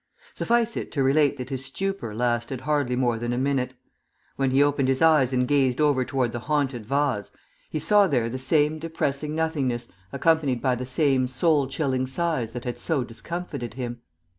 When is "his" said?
1.51-1.63, 4.87-4.99